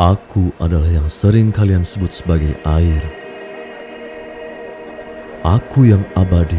[0.00, 3.04] Aku adalah yang sering kalian sebut sebagai air.
[5.44, 6.56] Aku yang abadi,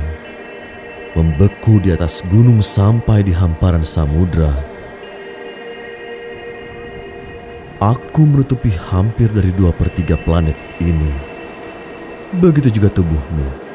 [1.18, 4.54] membeku di atas gunung sampai di hamparan samudra.
[7.82, 11.10] Aku menutupi hampir dari dua per tiga planet ini.
[12.38, 13.74] Begitu juga tubuhmu.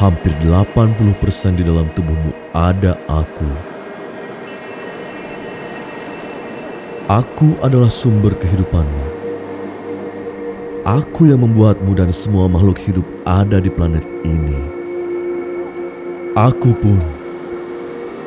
[0.00, 3.76] Hampir 80% di dalam tubuhmu ada aku.
[7.08, 9.04] Aku adalah sumber kehidupanmu.
[10.84, 14.60] Aku yang membuatmu dan semua makhluk hidup ada di planet ini.
[16.36, 17.00] Aku pun,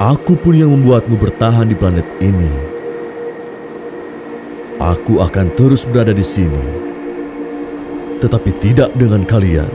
[0.01, 2.49] aku pun yang membuatmu bertahan di planet ini.
[4.81, 6.65] Aku akan terus berada di sini,
[8.17, 9.70] tetapi tidak dengan kalian.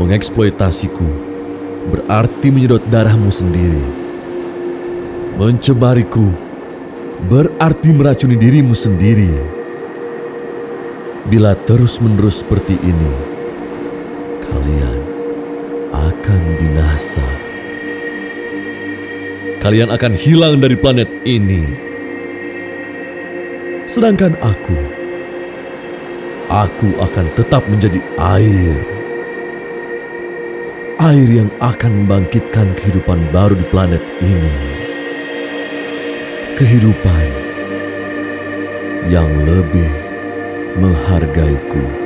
[0.00, 1.08] Mengeksploitasiku
[1.92, 3.84] berarti menyedot darahmu sendiri.
[5.36, 6.45] Mencemariku
[7.24, 9.32] berarti meracuni dirimu sendiri.
[11.26, 13.14] Bila terus-menerus seperti ini,
[14.46, 15.00] kalian
[15.90, 17.26] akan binasa.
[19.58, 21.66] Kalian akan hilang dari planet ini.
[23.90, 24.78] Sedangkan aku,
[26.46, 28.78] aku akan tetap menjadi air.
[31.02, 34.75] Air yang akan membangkitkan kehidupan baru di planet ini.
[36.56, 37.28] Kehidupan
[39.12, 39.92] yang lebih
[40.80, 42.05] menghargaiku.